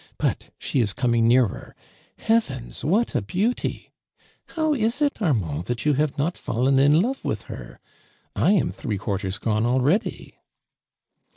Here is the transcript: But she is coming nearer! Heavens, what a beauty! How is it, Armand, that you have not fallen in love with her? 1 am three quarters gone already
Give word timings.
But 0.17 0.51
she 0.57 0.81
is 0.81 0.93
coming 0.93 1.27
nearer! 1.27 1.75
Heavens, 2.17 2.83
what 2.83 3.13
a 3.13 3.21
beauty! 3.21 3.91
How 4.55 4.73
is 4.73 4.99
it, 4.99 5.21
Armand, 5.21 5.65
that 5.65 5.85
you 5.85 5.93
have 5.93 6.17
not 6.17 6.39
fallen 6.39 6.79
in 6.79 7.01
love 7.01 7.23
with 7.23 7.43
her? 7.43 7.79
1 8.33 8.51
am 8.53 8.71
three 8.71 8.97
quarters 8.97 9.37
gone 9.37 9.63
already 9.67 10.39